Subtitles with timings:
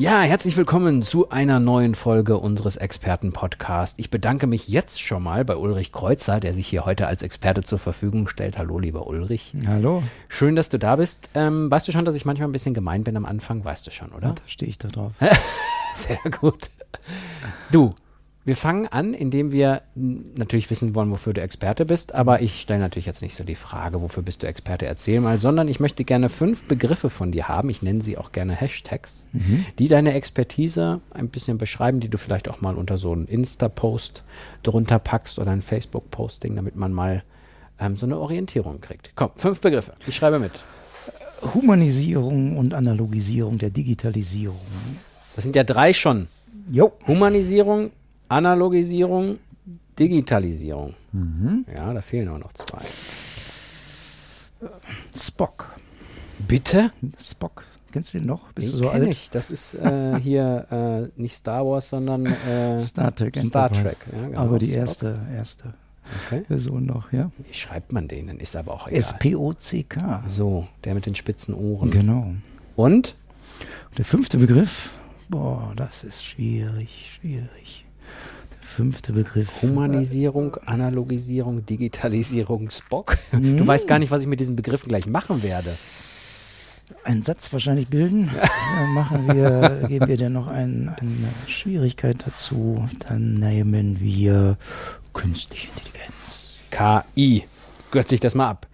[0.00, 3.98] Ja, herzlich willkommen zu einer neuen Folge unseres Experten-Podcasts.
[3.98, 7.64] Ich bedanke mich jetzt schon mal bei Ulrich Kreuzer, der sich hier heute als Experte
[7.64, 8.58] zur Verfügung stellt.
[8.58, 9.54] Hallo, lieber Ulrich.
[9.66, 10.04] Hallo.
[10.28, 11.30] Schön, dass du da bist.
[11.34, 13.64] Ähm, weißt du schon, dass ich manchmal ein bisschen gemein bin am Anfang?
[13.64, 14.28] Weißt du schon, oder?
[14.28, 15.10] Ja, da stehe ich da drauf.
[15.96, 16.70] Sehr gut.
[17.72, 17.90] Du,
[18.48, 22.80] wir fangen an, indem wir natürlich wissen wollen, wofür du Experte bist, aber ich stelle
[22.80, 26.02] natürlich jetzt nicht so die Frage, wofür bist du Experte, erzähl mal, sondern ich möchte
[26.02, 29.66] gerne fünf Begriffe von dir haben, ich nenne sie auch gerne Hashtags, mhm.
[29.78, 34.24] die deine Expertise ein bisschen beschreiben, die du vielleicht auch mal unter so einen Insta-Post
[34.62, 37.22] drunter packst oder ein Facebook-Posting, damit man mal
[37.78, 39.12] ähm, so eine Orientierung kriegt.
[39.14, 40.52] Komm, fünf Begriffe, ich schreibe mit.
[41.54, 44.58] Humanisierung und Analogisierung der Digitalisierung.
[45.36, 46.28] Das sind ja drei schon.
[46.70, 46.92] Jo.
[47.06, 47.90] Humanisierung,
[48.28, 49.38] Analogisierung,
[49.98, 50.94] Digitalisierung.
[51.12, 51.64] Mhm.
[51.74, 52.84] Ja, da fehlen auch noch zwei.
[55.16, 55.70] Spock.
[56.46, 56.92] Bitte?
[57.18, 57.64] Spock.
[57.90, 58.52] Kennst du den noch?
[58.52, 59.08] Bist den du so alt?
[59.08, 59.30] Ich.
[59.30, 63.38] Das ist äh, hier äh, nicht Star Wars, sondern äh, Star Trek.
[63.38, 63.96] Star Trek.
[64.12, 64.38] Ja, genau.
[64.38, 65.74] Aber die erste, erste
[66.26, 66.44] okay.
[66.46, 67.30] Version noch, ja.
[67.38, 68.28] Wie schreibt man den?
[68.40, 68.98] Ist aber auch egal.
[68.98, 70.24] S-P-O-C-K.
[70.26, 71.90] So, der mit den spitzen Ohren.
[71.90, 72.34] Genau.
[72.76, 73.16] Und?
[73.96, 74.92] Der fünfte Begriff.
[75.28, 77.87] Boah, das ist schwierig, schwierig
[78.78, 79.60] fünfte Begriff.
[79.60, 83.18] Humanisierung, Analogisierung, Digitalisierung, Spock.
[83.32, 83.56] Mhm.
[83.56, 85.76] Du weißt gar nicht, was ich mit diesen Begriffen gleich machen werde.
[87.02, 88.30] Einen Satz wahrscheinlich bilden.
[88.30, 92.86] Dann machen wir, geben wir dir noch ein, eine Schwierigkeit dazu.
[93.08, 94.56] Dann nehmen wir
[95.12, 96.54] künstliche Intelligenz.
[96.70, 97.46] KI.
[97.90, 98.67] Kürze ich das mal ab.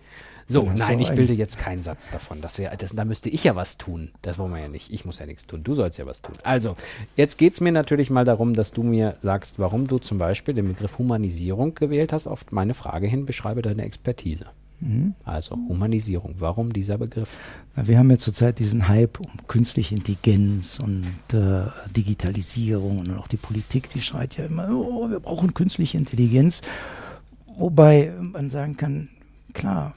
[0.46, 2.40] So, nein, ich bilde jetzt keinen Satz davon.
[2.40, 4.10] Das wär, das, da müsste ich ja was tun.
[4.22, 4.92] Das wollen wir ja nicht.
[4.92, 5.62] Ich muss ja nichts tun.
[5.64, 6.34] Du sollst ja was tun.
[6.42, 6.76] Also,
[7.16, 10.54] jetzt geht es mir natürlich mal darum, dass du mir sagst, warum du zum Beispiel
[10.54, 12.26] den Begriff Humanisierung gewählt hast.
[12.26, 14.46] Auf meine Frage hin, beschreibe deine Expertise.
[14.80, 15.14] Mhm.
[15.24, 17.30] Also Humanisierung, warum dieser Begriff?
[17.74, 23.36] Wir haben ja zurzeit diesen Hype um künstliche Intelligenz und äh, Digitalisierung und auch die
[23.36, 26.60] Politik, die schreit ja immer, oh, wir brauchen künstliche Intelligenz.
[27.56, 29.08] Wobei man sagen kann,
[29.52, 29.94] klar,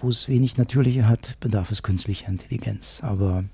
[0.00, 3.00] wo es wenig Natürliche hat, bedarf es künstlicher Intelligenz.
[3.02, 3.44] Aber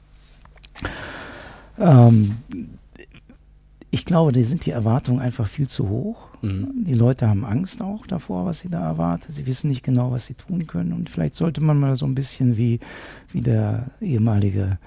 [1.78, 2.36] ähm,
[3.90, 6.28] ich glaube, da sind die Erwartungen einfach viel zu hoch.
[6.40, 6.84] Mhm.
[6.84, 9.30] Die Leute haben Angst auch davor, was sie da erwarten.
[9.30, 10.92] Sie wissen nicht genau, was sie tun können.
[10.92, 12.80] Und vielleicht sollte man mal so ein bisschen wie,
[13.32, 14.78] wie der ehemalige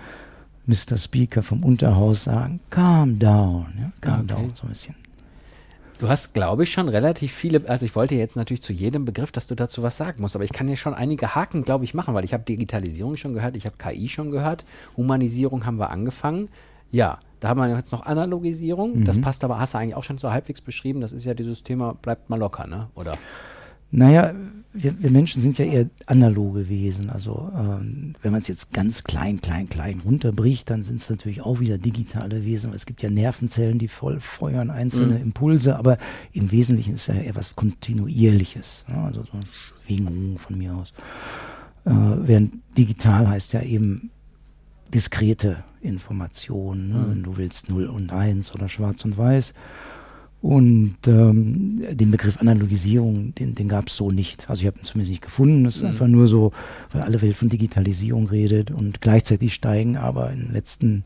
[0.66, 0.98] Mr.
[0.98, 4.28] Speaker vom Unterhaus sagen, calm down, ja, calm okay.
[4.28, 4.96] down, so ein bisschen.
[5.98, 9.32] Du hast, glaube ich, schon relativ viele, also ich wollte jetzt natürlich zu jedem Begriff,
[9.32, 11.94] dass du dazu was sagen musst, aber ich kann ja schon einige Haken, glaube ich,
[11.94, 14.66] machen, weil ich habe Digitalisierung schon gehört, ich habe KI schon gehört,
[14.98, 16.50] Humanisierung haben wir angefangen.
[16.92, 19.06] Ja, da haben wir jetzt noch Analogisierung, mhm.
[19.06, 21.64] das passt aber, hast du eigentlich auch schon so halbwegs beschrieben, das ist ja dieses
[21.64, 22.90] Thema, bleibt mal locker, ne?
[22.96, 23.18] Oder?
[23.92, 24.34] Naja,
[24.76, 27.10] wir, wir Menschen sind ja eher analoge Wesen.
[27.10, 31.42] Also ähm, wenn man es jetzt ganz klein, klein, klein runterbricht, dann sind es natürlich
[31.42, 32.74] auch wieder digitale Wesen.
[32.74, 35.22] Es gibt ja Nervenzellen, die voll feuern einzelne mhm.
[35.22, 35.98] Impulse, aber
[36.34, 38.86] im Wesentlichen ist ja eher was Kontinuierliches.
[38.90, 38.98] Ne?
[38.98, 40.92] Also so eine Schwingung von mir aus.
[41.86, 41.92] Äh,
[42.28, 44.12] während digital heißt ja eben
[44.94, 46.90] diskrete Informationen.
[46.90, 46.98] Ne?
[46.98, 47.10] Mhm.
[47.12, 49.54] Wenn du willst 0 und 1 oder schwarz und weiß.
[50.42, 54.48] Und ähm, den Begriff Analogisierung, den, den gab es so nicht.
[54.50, 55.66] Also ich habe ihn zumindest nicht gefunden.
[55.66, 55.88] Es ist mhm.
[55.88, 56.52] einfach nur so,
[56.92, 61.04] weil alle Welt von Digitalisierung redet und gleichzeitig steigen aber in den letzten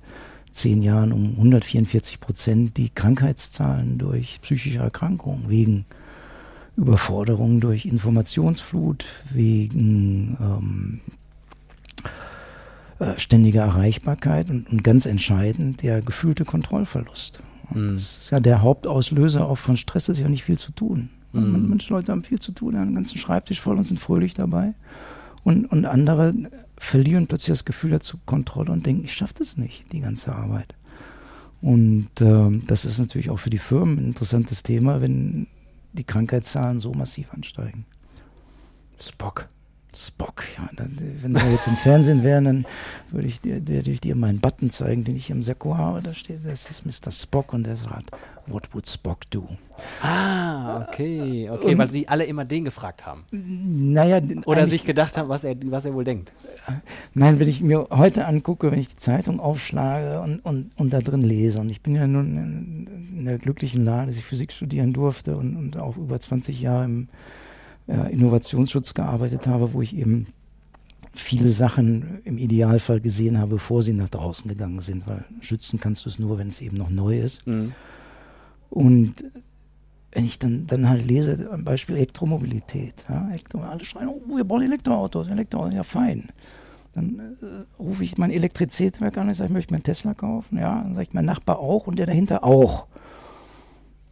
[0.51, 5.85] zehn Jahren um 144 Prozent die Krankheitszahlen durch psychische Erkrankungen wegen
[6.75, 11.01] Überforderung durch Informationsflut, wegen ähm,
[12.99, 17.41] äh, ständiger Erreichbarkeit und, und ganz entscheidend der gefühlte Kontrollverlust.
[17.71, 17.93] Mhm.
[17.93, 21.09] Das ist ja der Hauptauslöser auch von Stress, ist ja nicht viel zu tun.
[21.31, 21.69] Mhm.
[21.69, 24.73] Manche Leute haben viel zu tun, haben einen ganzen Schreibtisch voll und sind fröhlich dabei.
[25.43, 26.33] Und, und andere
[26.77, 30.75] verlieren plötzlich das Gefühl dazu Kontrolle und denken, ich schaffe das nicht, die ganze Arbeit.
[31.61, 35.47] Und ähm, das ist natürlich auch für die Firmen ein interessantes Thema, wenn
[35.93, 37.85] die Krankheitszahlen so massiv ansteigen.
[38.99, 39.49] Spock.
[39.93, 40.38] Spock,
[40.75, 42.65] Dann, wenn wir jetzt im Fernsehen wären, dann
[43.11, 46.01] würde ich dir, würde ich dir meinen Button zeigen, den ich im Sakko habe.
[46.01, 47.11] Da steht, das ist Mr.
[47.11, 48.11] Spock und der sagt,
[48.47, 49.47] what would Spock do?
[50.01, 53.23] Ah, okay, okay, und, weil sie alle immer den gefragt haben.
[53.31, 56.31] Naja, oder sich gedacht haben, was er, was er wohl denkt.
[57.13, 60.99] Nein, wenn ich mir heute angucke, wenn ich die Zeitung aufschlage und, und, und da
[60.99, 64.51] drin lese, und ich bin ja nun in, in der glücklichen Lage, dass ich Physik
[64.51, 67.07] studieren durfte und, und auch über 20 Jahre im
[67.87, 70.27] äh, Innovationsschutz gearbeitet habe, wo ich eben
[71.11, 76.05] viele Sachen im Idealfall gesehen habe, bevor sie nach draußen gegangen sind, weil schützen kannst
[76.05, 77.45] du es nur, wenn es eben noch neu ist.
[77.47, 77.73] Mhm.
[78.69, 79.15] Und
[80.11, 84.43] wenn ich dann, dann halt lese, am Beispiel Elektromobilität, ja, Elektro, alle schreien, oh, wir
[84.43, 86.29] brauchen Elektroautos, Elektroautos, ja fein.
[86.93, 90.57] Dann äh, rufe ich mein Elektrizitätswerk an und sage, ich möchte mir einen Tesla kaufen.
[90.57, 92.87] Ja, dann sage ich, mein Nachbar auch und der dahinter auch.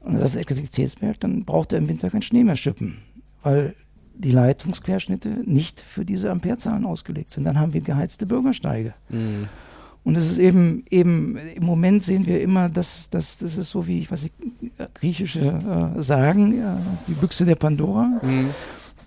[0.01, 2.99] Und das Elektrizitätswerk, dann braucht er im Winter kein Schnee mehr schippen,
[3.43, 3.75] weil
[4.17, 7.43] die Leitungsquerschnitte nicht für diese Amperezahlen ausgelegt sind.
[7.43, 8.93] Dann haben wir geheizte Bürgersteige.
[9.09, 9.47] Mhm.
[10.03, 13.87] Und es ist eben, eben, im Moment sehen wir immer, dass, dass das ist so
[13.87, 14.35] wie, ich weiß nicht,
[14.93, 16.77] griechische äh, Sagen, äh,
[17.07, 18.19] die Büchse der Pandora.
[18.21, 18.49] Mhm.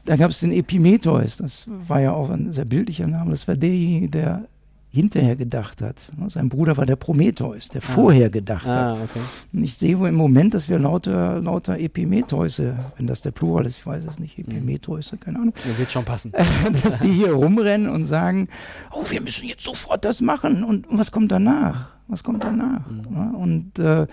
[0.04, 3.56] Da gab es den Epimetheus, das war ja auch ein sehr bildlicher Name, das war
[3.56, 4.44] der, der
[4.90, 6.02] hinterher gedacht hat.
[6.28, 7.92] Sein Bruder war der Prometheus, der ah.
[7.92, 9.02] vorher gedacht ah, hat.
[9.04, 9.20] Okay.
[9.52, 13.66] Und ich sehe wohl im Moment, dass wir lauter, lauter Epimetheuse, wenn das der Plural
[13.66, 15.54] ist, ich weiß es nicht, Epimetheuse, keine Ahnung.
[15.54, 16.32] Das wird schon passen.
[16.82, 18.48] dass die hier rumrennen und sagen,
[18.92, 20.64] oh, wir müssen jetzt sofort das machen.
[20.64, 21.90] Und, was kommt danach?
[22.08, 22.90] Was kommt danach?
[22.90, 23.34] Mhm.
[23.36, 24.08] Und äh,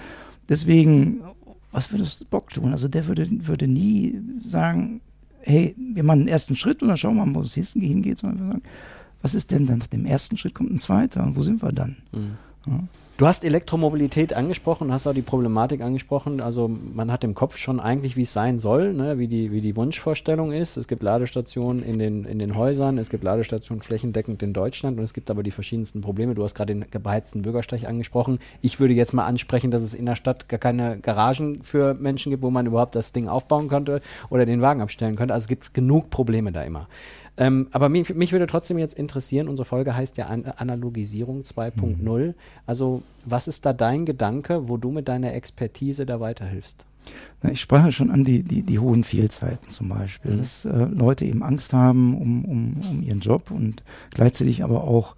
[0.47, 1.21] deswegen,
[1.71, 2.71] was würde das Bock tun?
[2.71, 5.01] Also der würde, würde nie sagen,
[5.41, 8.39] hey, wir machen den ersten Schritt und dann schauen wir mal, wo es hingeht, sondern
[8.39, 8.63] wir sagen,
[9.21, 11.71] was ist denn dann nach dem ersten Schritt kommt ein zweiter und wo sind wir
[11.71, 11.97] dann?
[12.11, 12.37] Mhm.
[12.65, 12.83] Ja.
[13.17, 16.39] Du hast Elektromobilität angesprochen, hast auch die Problematik angesprochen.
[16.39, 19.17] Also man hat im Kopf schon eigentlich, wie es sein soll, ne?
[19.17, 20.77] wie, die, wie die Wunschvorstellung ist.
[20.77, 25.03] Es gibt Ladestationen in den, in den Häusern, es gibt Ladestationen flächendeckend in Deutschland und
[25.03, 26.35] es gibt aber die verschiedensten Probleme.
[26.35, 28.37] Du hast gerade den beheizten Bürgersteig angesprochen.
[28.61, 32.29] Ich würde jetzt mal ansprechen, dass es in der Stadt gar keine Garagen für Menschen
[32.29, 35.33] gibt, wo man überhaupt das Ding aufbauen könnte oder den Wagen abstellen könnte.
[35.33, 36.87] Also es gibt genug Probleme da immer.
[37.37, 41.97] Ähm, aber mich, mich, würde trotzdem jetzt interessieren, unsere Folge heißt ja An Analogisierung 2.0.
[41.97, 42.33] Mhm.
[42.65, 46.85] Also was ist da dein Gedanke, wo du mit deiner Expertise da weiterhilfst?
[47.41, 50.37] Na, ich sprach ja schon an die, die, die hohen Fehlzeiten zum Beispiel, mhm.
[50.37, 53.83] dass äh, Leute eben Angst haben um, um, um ihren Job und
[54.13, 55.15] gleichzeitig aber auch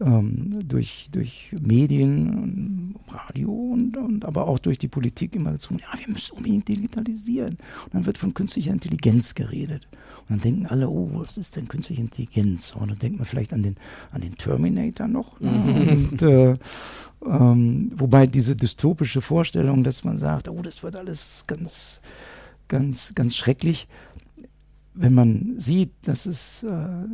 [0.00, 5.98] ähm, durch, durch Medien, Radio und, und aber auch durch die Politik immer dazu, ja,
[5.98, 7.56] wir müssen unbedingt digitalisieren.
[7.84, 9.88] Und dann wird von künstlicher Intelligenz geredet.
[10.28, 12.74] Und dann denken alle, oh, was ist denn künstliche Intelligenz?
[12.74, 13.76] Und dann denkt man vielleicht an den,
[14.10, 15.40] an den Terminator noch.
[15.40, 16.54] Und, äh,
[17.24, 22.00] ähm, wobei diese dystopische Vorstellung, dass man sagt, oh, das wird alles ganz,
[22.68, 23.88] ganz, ganz schrecklich,
[24.98, 26.68] wenn man sieht, dass, es, äh,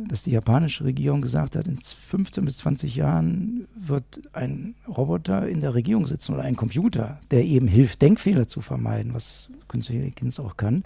[0.07, 5.59] dass die japanische Regierung gesagt hat, in 15 bis 20 Jahren wird ein Roboter in
[5.59, 10.39] der Regierung sitzen oder ein Computer, der eben hilft, Denkfehler zu vermeiden, was künstliche Intelligenz
[10.39, 10.83] auch kann,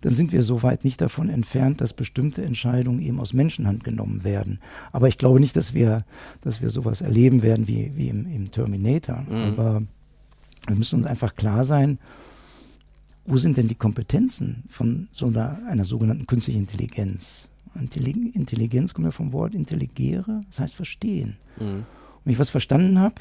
[0.00, 4.24] dann sind wir so weit nicht davon entfernt, dass bestimmte Entscheidungen eben aus Menschenhand genommen
[4.24, 4.58] werden.
[4.90, 6.04] Aber ich glaube nicht, dass wir,
[6.40, 9.24] dass wir sowas erleben werden wie, wie im, im Terminator.
[9.28, 9.36] Mhm.
[9.36, 9.82] Aber
[10.66, 11.98] wir müssen uns einfach klar sein,
[13.24, 17.48] wo sind denn die Kompetenzen von so einer, einer sogenannten künstlichen Intelligenz?
[17.74, 21.36] Intelligenz kommt ja vom Wort intelligere, das heißt verstehen.
[21.58, 21.84] Mhm.
[22.24, 23.14] Wenn ich was verstanden habe,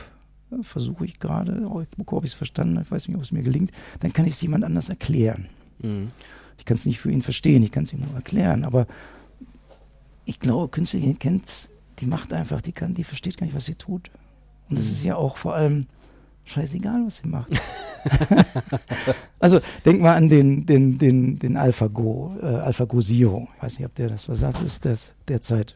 [0.62, 3.44] versuche ich gerade, oh, ob ich es verstanden habe, ich weiß nicht, ob es mir
[3.44, 5.48] gelingt, dann kann ich es jemand anders erklären.
[5.81, 6.09] Mhm.
[6.57, 8.88] Ich kann es nicht für ihn verstehen, ich kann es ihm nur erklären, aber
[10.25, 11.69] ich glaube, künstliche Intelligenz,
[12.00, 14.12] die macht einfach, die kann, die versteht gar nicht, was sie tut.
[14.69, 14.92] Und das mhm.
[14.92, 15.86] ist ja auch vor allem
[16.45, 17.49] scheißegal, was sie macht.
[19.39, 23.47] also denk mal an den, den, den, den AlphaGo, äh, AlphaGo Zero.
[23.57, 24.55] Ich weiß nicht, ob der das was sagt.
[24.55, 25.75] Das ist das derzeit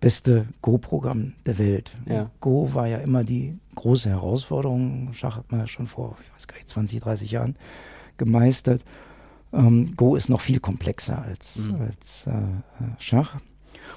[0.00, 1.90] beste Go-Programm der Welt.
[2.06, 2.30] Ja.
[2.40, 5.10] Go war ja immer die große Herausforderung.
[5.12, 7.56] Schach hat man ja schon vor, ich weiß gar nicht, 20, 30 Jahren
[8.16, 8.82] gemeistert.
[9.52, 11.80] Ähm, Go ist noch viel komplexer als, mhm.
[11.80, 12.32] als äh,
[12.98, 13.36] Schach.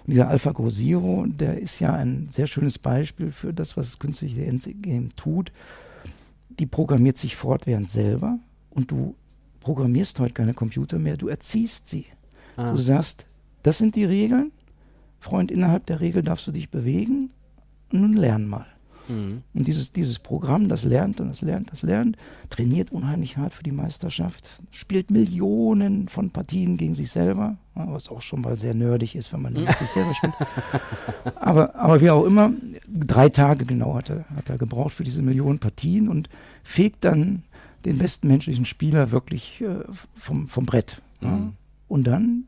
[0.06, 4.42] Und dieser AlphaGo Zero, der ist ja ein sehr schönes Beispiel für das, was künstliche
[4.42, 5.52] Intelligenz tut
[6.60, 8.38] die programmiert sich fortwährend selber
[8.70, 9.16] und du
[9.62, 12.06] programmierst heute keine Computer mehr, du erziehst sie.
[12.58, 12.72] Ah.
[12.72, 13.28] Du sagst,
[13.64, 14.52] das sind die Regeln,
[15.20, 17.32] Freund, innerhalb der Regel darfst du dich bewegen,
[17.92, 18.68] nun lern mal.
[19.10, 19.44] Mhm.
[19.54, 22.18] Und dieses, dieses Programm, das lernt und das lernt, das lernt,
[22.50, 28.22] trainiert unheimlich hart für die Meisterschaft, spielt Millionen von Partien gegen sich selber, was auch
[28.22, 30.34] schon mal sehr nerdig ist, wenn man mit sich selber spielt.
[31.36, 32.52] Aber, aber wie auch immer,
[32.88, 36.30] drei Tage genau hat er, hat er gebraucht für diese Millionen Partien und
[36.64, 37.44] fegt dann
[37.86, 39.84] den besten menschlichen Spieler wirklich äh,
[40.16, 41.02] vom, vom Brett.
[41.22, 41.54] Mhm.
[41.88, 42.46] Und dann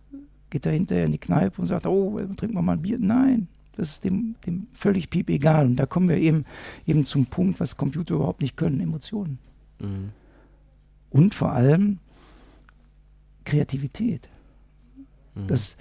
[0.50, 2.98] geht er hinterher in die Kneipe und sagt, oh, trinken wir mal ein Bier.
[3.00, 5.66] Nein, das ist dem, dem völlig piep egal.
[5.66, 6.46] Und da kommen wir eben,
[6.86, 9.40] eben zum Punkt, was Computer überhaupt nicht können, Emotionen.
[9.80, 10.10] Mhm.
[11.10, 12.00] Und vor allem
[13.46, 14.30] Kreativität.
[15.36, 15.48] Mhm.
[15.48, 15.78] Das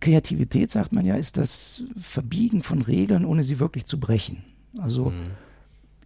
[0.00, 4.42] Kreativität, sagt man ja, ist das Verbiegen von Regeln, ohne sie wirklich zu brechen.
[4.78, 5.22] Also mhm.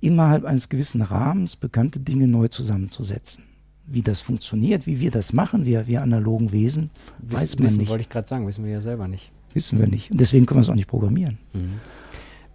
[0.00, 3.44] innerhalb eines gewissen Rahmens bekannte Dinge neu zusammenzusetzen.
[3.86, 7.78] Wie das funktioniert, wie wir das machen, wir, wir analogen Wesen, Wiss, weiß man wissen,
[7.78, 7.88] nicht.
[7.88, 9.30] wollte ich gerade sagen, wissen wir ja selber nicht.
[9.56, 10.10] Wissen wir nicht.
[10.10, 11.38] Und deswegen können wir es auch nicht programmieren.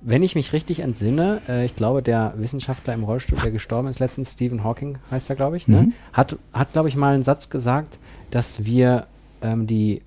[0.01, 3.99] Wenn ich mich richtig entsinne, äh, ich glaube, der Wissenschaftler im Rollstuhl, der gestorben ist,
[3.99, 5.81] letztens Stephen Hawking heißt er, glaube ich, ne?
[5.81, 5.93] Mhm.
[6.13, 7.97] hat, hat glaube ich, mal einen Satz gesagt,
[8.29, 9.07] dass wir
[9.41, 10.03] ähm, die,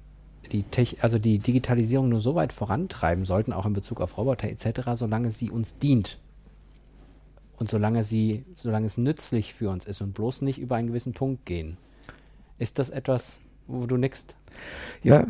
[0.52, 4.48] die, Tech, also die Digitalisierung nur so weit vorantreiben sollten, auch in Bezug auf Roboter
[4.48, 6.18] etc., solange sie uns dient.
[7.56, 11.12] Und solange sie, solange es nützlich für uns ist und bloß nicht über einen gewissen
[11.12, 11.76] Punkt gehen.
[12.58, 14.34] Ist das etwas, wo du nickst?
[15.02, 15.26] Ja,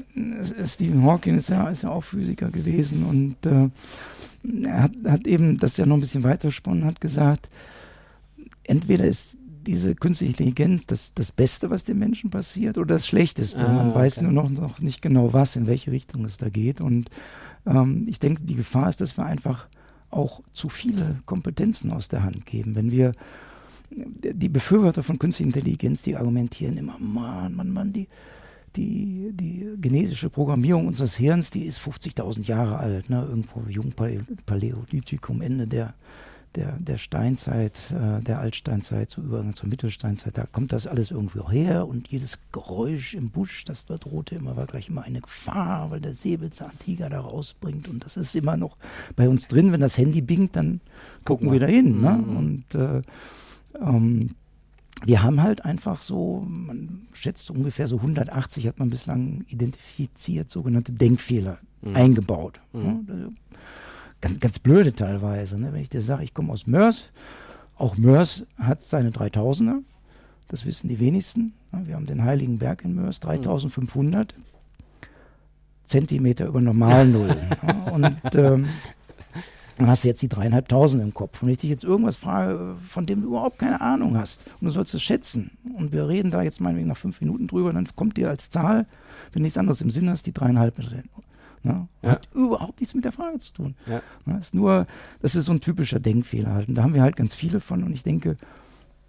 [0.64, 3.70] Stephen Hawking ist ja, ist ja auch Physiker gewesen und äh,
[4.66, 7.48] er hat, hat eben das ja noch ein bisschen weitersponnen, hat gesagt,
[8.64, 13.66] entweder ist diese künstliche Intelligenz das, das Beste, was dem Menschen passiert, oder das Schlechteste.
[13.66, 14.26] Ah, Man weiß okay.
[14.26, 16.80] nur noch, noch nicht genau was, in welche Richtung es da geht.
[16.80, 17.08] Und
[17.66, 19.66] ähm, ich denke, die Gefahr ist, dass wir einfach
[20.10, 22.74] auch zu viele Kompetenzen aus der Hand geben.
[22.74, 23.12] Wenn wir
[23.96, 28.08] die Befürworter von künstlicher Intelligenz, die argumentieren immer, Mann, Mann, Mann, die,
[28.76, 33.24] die, die genetische Programmierung unseres Hirns, die ist 50.000 Jahre alt, ne?
[33.28, 35.94] irgendwo Jungpaläolithikum, Ende der,
[36.54, 41.50] der, der Steinzeit, äh, der Altsteinzeit, so Übergang zur Mittelsteinzeit, da kommt das alles irgendwo
[41.50, 45.90] her und jedes Geräusch im Busch, das da drohte immer, war gleich immer eine Gefahr,
[45.90, 48.76] weil der Säbelzahntiger da rausbringt und das ist immer noch
[49.16, 50.80] bei uns drin, wenn das Handy bingt, dann
[51.24, 52.00] gucken wir da hin.
[52.00, 52.12] Ne?
[52.12, 52.36] Mhm.
[52.36, 53.02] Und äh,
[53.80, 54.30] ähm,
[55.04, 60.92] wir haben halt einfach so, man schätzt ungefähr so 180 hat man bislang identifiziert, sogenannte
[60.92, 61.58] Denkfehler
[61.92, 62.60] eingebaut.
[62.72, 63.04] Ne?
[63.08, 63.32] Also
[64.24, 65.56] Ganz, ganz blöde teilweise.
[65.56, 65.74] Ne?
[65.74, 67.10] Wenn ich dir sage, ich komme aus Mörs,
[67.76, 69.82] auch Mörs hat seine 3000er,
[70.48, 71.52] das wissen die wenigsten.
[71.72, 71.82] Ne?
[71.84, 74.34] Wir haben den Heiligen Berg in Mörs, 3500
[75.84, 77.28] Zentimeter über Normalnull.
[77.66, 77.92] ne?
[77.92, 78.66] Und ähm,
[79.76, 81.42] dann hast du jetzt die dreieinhalbtausend im Kopf.
[81.42, 84.66] Und wenn ich dich jetzt irgendwas frage, von dem du überhaupt keine Ahnung hast und
[84.66, 87.86] du sollst es schätzen und wir reden da jetzt meinetwegen nach fünf Minuten drüber, dann
[87.96, 88.86] kommt dir als Zahl,
[89.32, 90.78] wenn nichts anderes im Sinn hast, die dreieinhalb.
[91.62, 91.88] Ne?
[92.02, 92.10] Ja.
[92.10, 93.74] Hat überhaupt nichts mit der Frage zu tun.
[93.86, 94.02] Ja.
[94.26, 94.38] Ne?
[94.38, 94.86] Ist nur,
[95.20, 96.68] das ist so ein typischer Denkfehler halt.
[96.68, 98.36] Und da haben wir halt ganz viele von und ich denke,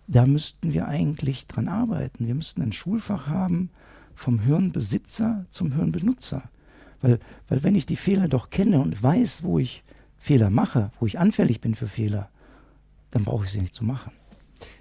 [0.08, 2.28] da müssten wir eigentlich dran arbeiten.
[2.28, 3.70] Wir müssten ein Schulfach haben
[4.16, 6.44] vom Hirnbesitzer zum Hirnbenutzer.
[7.02, 9.84] Weil, weil wenn ich die Fehler doch kenne und weiß, wo ich
[10.26, 12.30] Fehler mache, wo ich anfällig bin für Fehler,
[13.12, 14.12] dann brauche ich sie nicht zu machen.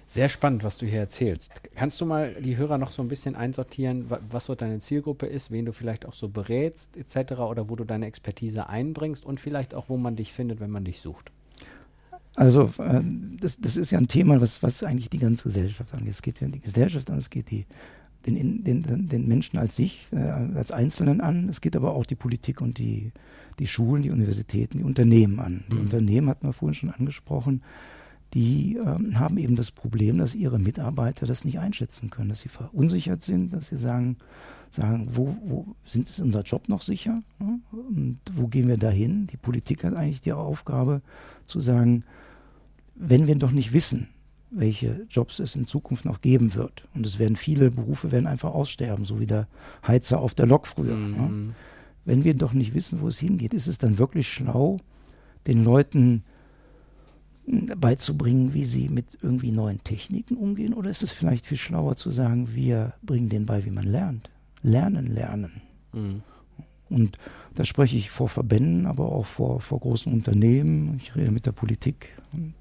[0.07, 1.51] Sehr spannend, was du hier erzählst.
[1.75, 5.25] Kannst du mal die Hörer noch so ein bisschen einsortieren, wa- was so deine Zielgruppe
[5.25, 7.33] ist, wen du vielleicht auch so berätst, etc.
[7.33, 10.85] oder wo du deine Expertise einbringst und vielleicht auch, wo man dich findet, wenn man
[10.85, 11.31] dich sucht?
[12.35, 13.01] Also äh,
[13.39, 16.09] das, das ist ja ein Thema, was, was eigentlich die ganze Gesellschaft angeht.
[16.09, 17.65] Es geht ja die Gesellschaft an, es geht die,
[18.25, 21.49] den, den, den, Menschen als sich, äh, als Einzelnen an.
[21.49, 23.11] Es geht aber auch die Politik und die,
[23.59, 25.63] die Schulen, die Universitäten, die Unternehmen an.
[25.69, 25.81] Die Mhm.
[25.81, 27.61] Unternehmen hatten wir vorhin schon angesprochen.
[28.33, 32.49] Die ähm, haben eben das Problem, dass ihre Mitarbeiter das nicht einschätzen können, dass sie
[32.49, 34.17] verunsichert sind, dass sie sagen,
[34.71, 37.59] sagen wo, wo sind ist unser Job noch sicher ne?
[37.71, 39.27] und wo gehen wir dahin?
[39.27, 41.01] Die Politik hat eigentlich die Aufgabe
[41.45, 42.03] zu sagen,
[42.95, 44.09] wenn wir doch nicht wissen,
[44.55, 46.83] welche Jobs es in Zukunft noch geben wird.
[46.93, 49.47] Und es werden viele Berufe werden einfach aussterben, so wie der
[49.85, 50.95] Heizer auf der Lok früher.
[50.95, 51.17] Ne?
[51.17, 51.53] Mhm.
[52.05, 54.77] Wenn wir doch nicht wissen, wo es hingeht, ist es dann wirklich schlau,
[55.45, 56.23] den Leuten
[57.47, 60.73] beizubringen, wie sie mit irgendwie neuen Techniken umgehen?
[60.73, 64.29] Oder ist es vielleicht viel schlauer zu sagen, wir bringen denen bei, wie man lernt?
[64.63, 65.61] Lernen, lernen.
[65.93, 66.23] Mhm.
[66.89, 67.17] Und
[67.55, 70.95] da spreche ich vor Verbänden, aber auch vor, vor großen Unternehmen.
[70.97, 72.09] Ich rede mit der Politik.
[72.31, 72.53] Und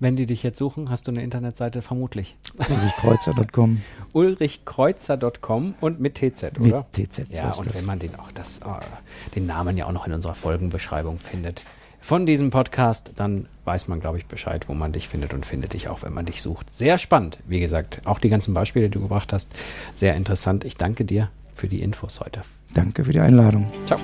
[0.00, 2.36] Wenn die dich jetzt suchen, hast du eine Internetseite vermutlich.
[2.56, 6.86] ulrichkreuzer.com ulrichkreuzer.com und mit TZ, mit oder?
[6.92, 7.26] TZ.
[7.30, 7.86] Ja, so und ist wenn das.
[7.86, 11.64] man den auch das, äh, den Namen ja auch noch in unserer Folgenbeschreibung findet
[12.00, 15.72] von diesem Podcast, dann weiß man, glaube ich, Bescheid, wo man dich findet und findet
[15.72, 16.72] dich auch, wenn man dich sucht.
[16.72, 18.02] Sehr spannend, wie gesagt.
[18.04, 19.52] Auch die ganzen Beispiele, die du gebracht hast,
[19.92, 20.64] sehr interessant.
[20.64, 22.42] Ich danke dir für die Infos heute.
[22.74, 23.70] Danke für die Einladung.
[23.86, 23.98] Ciao.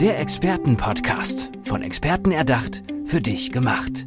[0.00, 1.50] Der Expertenpodcast.
[1.64, 4.06] Von Experten erdacht, für dich gemacht.